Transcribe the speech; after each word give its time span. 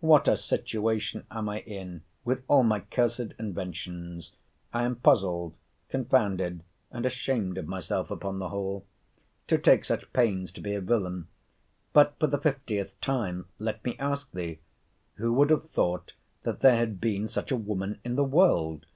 What 0.00 0.26
a 0.26 0.38
situation 0.38 1.26
am 1.30 1.50
I 1.50 1.58
in, 1.58 2.00
with 2.24 2.42
all 2.48 2.62
my 2.62 2.80
cursed 2.80 3.32
inventions! 3.38 4.32
I 4.72 4.84
am 4.84 4.96
puzzled, 4.96 5.52
confounded, 5.90 6.62
and 6.90 7.04
ashamed 7.04 7.58
of 7.58 7.66
myself, 7.66 8.10
upon 8.10 8.38
the 8.38 8.48
whole. 8.48 8.86
To 9.48 9.58
take 9.58 9.84
such 9.84 10.10
pains 10.14 10.50
to 10.52 10.62
be 10.62 10.72
a 10.72 10.80
villain!—But 10.80 12.14
(for 12.18 12.26
the 12.26 12.38
fiftieth 12.38 12.98
time) 13.02 13.48
let 13.58 13.84
me 13.84 13.96
ask 13.98 14.32
thee, 14.32 14.60
Who 15.16 15.34
would 15.34 15.50
have 15.50 15.68
thought 15.68 16.14
that 16.44 16.60
there 16.60 16.76
had 16.76 16.98
been 16.98 17.28
such 17.28 17.50
a 17.50 17.56
woman 17.56 18.00
in 18.02 18.14
the 18.16 18.24
world? 18.24 18.86